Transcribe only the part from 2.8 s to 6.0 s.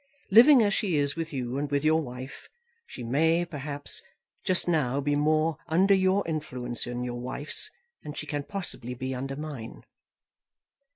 she may, perhaps, just now be more under